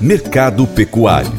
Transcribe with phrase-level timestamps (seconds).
[0.00, 1.30] Mercado Pecuário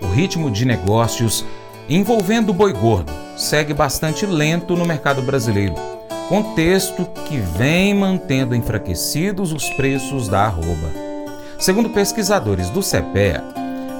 [0.00, 1.44] O ritmo de negócios
[1.88, 5.74] envolvendo o boi gordo segue bastante lento no mercado brasileiro,
[6.28, 10.90] contexto que vem mantendo enfraquecidos os preços da arroba.
[11.58, 13.42] Segundo pesquisadores do CEPEA,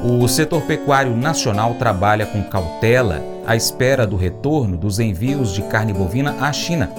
[0.04, 5.92] o setor pecuário nacional trabalha com cautela à espera do retorno dos envios de carne
[5.92, 6.90] bovina à China.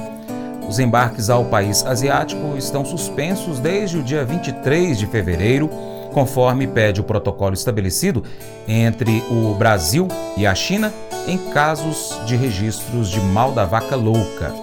[0.70, 5.68] Os embarques ao país asiático estão suspensos desde o dia 23 de fevereiro,
[6.14, 8.24] conforme pede o protocolo estabelecido
[8.68, 10.94] entre o Brasil e a China
[11.28, 14.54] em casos de registros de mal da vaca louca.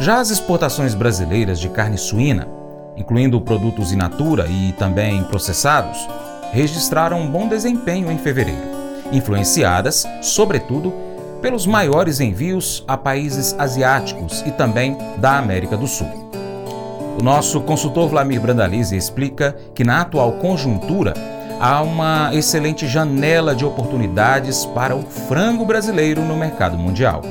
[0.00, 2.48] Já as exportações brasileiras de carne suína,
[2.96, 5.98] incluindo produtos in natura e também processados,
[6.50, 8.70] registraram um bom desempenho em fevereiro,
[9.12, 11.09] influenciadas, sobretudo,
[11.40, 16.08] pelos maiores envios a países asiáticos e também da América do Sul.
[17.18, 21.14] O nosso consultor Vlamir Brandalize explica que na atual conjuntura
[21.60, 27.22] há uma excelente janela de oportunidades para o frango brasileiro no mercado mundial.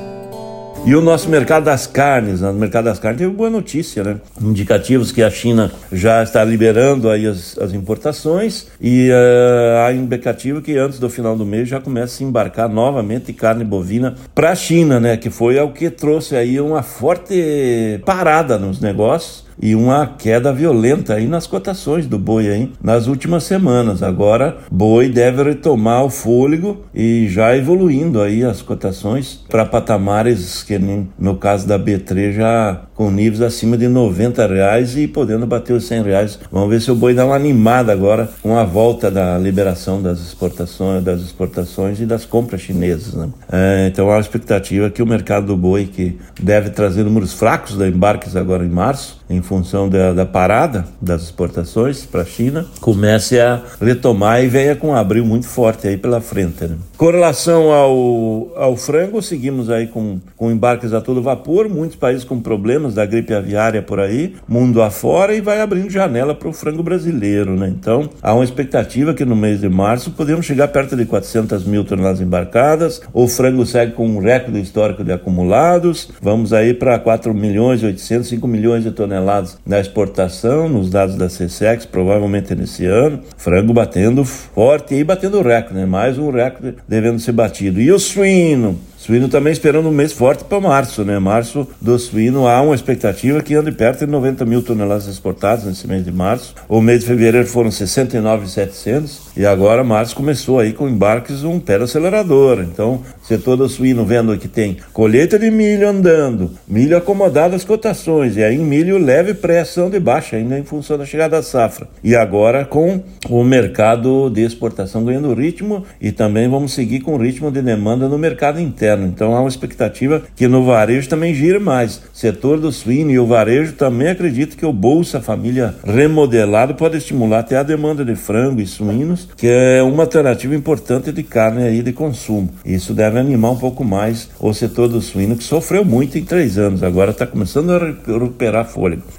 [0.86, 2.52] E o nosso mercado das carnes, né?
[2.52, 4.18] no mercado das carnes teve boa notícia, né?
[4.42, 10.62] Indicativos que a China já está liberando aí as, as importações e uh, há indicativo
[10.62, 14.52] que antes do final do mês já começa a se embarcar novamente carne bovina para
[14.52, 15.18] a China, né?
[15.18, 21.16] Que foi o que trouxe aí uma forte parada nos negócios e uma queda violenta
[21.16, 24.02] aí nas cotações do boi aí nas últimas semanas.
[24.02, 30.80] Agora, boi deve retomar o fôlego e já evoluindo aí as cotações para patamares que
[31.18, 35.86] no caso da B3 já com níveis acima de 90 reais e podendo bater os
[35.88, 36.38] 100 reais.
[36.52, 40.20] Vamos ver se o boi dá uma animada agora com a volta da liberação das
[40.20, 43.14] exportações, das exportações e das compras chinesas.
[43.14, 43.30] Né?
[43.50, 47.88] É, então a expectativa que o mercado do boi, que deve trazer números fracos da
[47.88, 53.40] embarques agora em março, em função da, da parada das exportações para a China, comece
[53.40, 56.66] a retomar e venha com um abril muito forte aí pela frente.
[56.66, 56.76] Né?
[56.98, 62.24] Com relação ao, ao frango, seguimos aí com, com embarques a todo vapor, muitos países
[62.24, 66.54] com problemas da gripe aviária por aí, mundo afora, e vai abrindo janela para o
[66.54, 67.56] frango brasileiro.
[67.56, 67.68] Né?
[67.70, 71.84] Então, há uma expectativa que no mês de março podemos chegar perto de 400 mil
[71.84, 77.34] toneladas embarcadas, o frango segue com um recorde histórico de acumulados, vamos aí para 4
[77.34, 82.86] milhões 800, 5 milhões de toneladas toneladas na exportação, nos dados da CSEX, provavelmente nesse
[82.86, 83.22] ano.
[83.38, 85.86] Frango batendo forte e batendo recorde, né?
[85.86, 87.82] mais um recorde devendo ser batido.
[87.82, 88.80] E o suíno?
[89.00, 91.18] Suíno também esperando um mês forte para março, né?
[91.20, 95.88] Março do suíno há uma expectativa que ande perto de 90 mil toneladas exportadas nesse
[95.88, 96.54] mês de março.
[96.68, 101.76] O mês de fevereiro foram 69,700 e agora março começou aí com embarques um pé
[101.76, 102.60] acelerador.
[102.60, 108.36] Então, setor do suíno vendo que tem colheita de milho andando, milho acomodado às cotações
[108.36, 111.88] e aí milho leve pressão de baixa ainda em função da chegada da safra.
[112.04, 117.18] E agora com o mercado de exportação ganhando ritmo e também vamos seguir com o
[117.18, 119.06] ritmo de demanda no mercado interno.
[119.06, 122.02] Então há uma expectativa que no varejo também gire mais.
[122.12, 127.40] Setor do suíno e o varejo também acredito que o Bolsa Família remodelado pode estimular
[127.40, 131.84] até a demanda de frango e suínos, que é uma alternativa importante de carne aí
[131.84, 132.50] de consumo.
[132.66, 136.58] Isso deve animar um pouco mais o setor do suíno, que sofreu muito em três
[136.58, 139.19] anos, agora está começando a recuperar fôlego.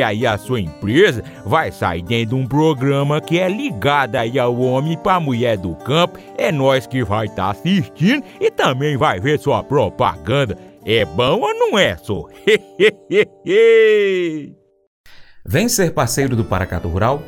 [0.00, 4.56] aí a sua empresa vai sair dentro de um programa que é ligado aí ao
[4.58, 6.18] homem para mulher do campo.
[6.38, 10.56] É nós que vai estar tá assistindo e também vai ver sua propaganda.
[10.84, 12.28] É bom ou não é, só?
[15.44, 17.20] Vem ser parceiro do Paracato Rural?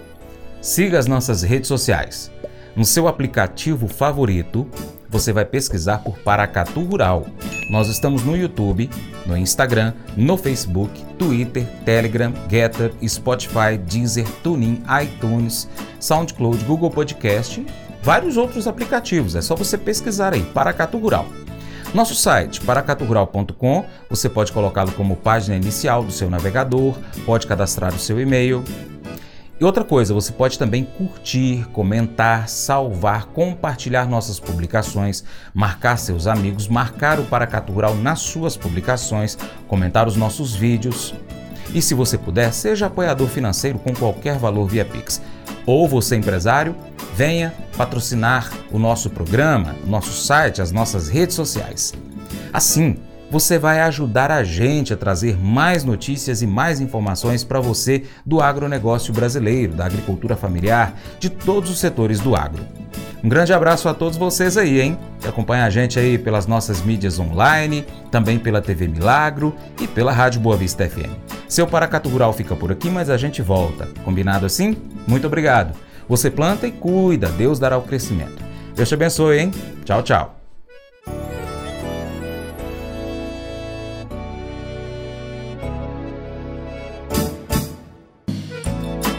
[0.61, 2.31] Siga as nossas redes sociais.
[2.77, 4.69] No seu aplicativo favorito,
[5.15, 7.25] você vai pesquisar por Paracatu Rural.
[7.71, 8.91] Nós estamos no YouTube,
[9.25, 15.69] no Instagram, no Facebook, Twitter, Telegram, Getter, Spotify, Deezer, TuneIn, iTunes,
[16.01, 17.65] SoundCloud, Google Podcast,
[18.03, 19.37] vários outros aplicativos.
[19.37, 21.27] É só você pesquisar aí, Paracatu Rural.
[21.95, 28.01] Nosso site, paracaturural.com, você pode colocá-lo como página inicial do seu navegador, pode cadastrar o
[28.01, 28.65] seu e-mail.
[29.61, 35.23] E outra coisa, você pode também curtir, comentar, salvar, compartilhar nossas publicações,
[35.55, 41.15] marcar seus amigos, marcar o Paracatu Rural nas suas publicações, comentar os nossos vídeos.
[41.73, 45.23] E se você puder, seja apoiador financeiro com qualquer valor via Pix.
[45.65, 46.75] Ou você, empresário,
[47.15, 51.95] venha patrocinar o nosso programa, o nosso site, as nossas redes sociais.
[52.53, 52.97] Assim,
[53.35, 58.41] você vai ajudar a gente a trazer mais notícias e mais informações para você do
[58.41, 62.65] agronegócio brasileiro, da agricultura familiar, de todos os setores do agro.
[63.25, 64.97] Um grande abraço a todos vocês aí, hein?
[65.21, 70.13] Que acompanha a gente aí pelas nossas mídias online, também pela TV Milagro e pela
[70.13, 71.11] Rádio Boa Vista FM.
[71.49, 73.89] Seu Paracato Rural fica por aqui, mas a gente volta.
[74.05, 74.77] Combinado assim?
[75.09, 75.77] Muito obrigado.
[76.09, 78.41] Você planta e cuida, Deus dará o crescimento.
[78.77, 79.51] Deus te abençoe, hein?
[79.85, 80.44] Tchau, tchau.